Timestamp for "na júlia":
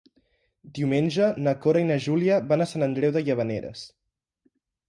1.91-2.39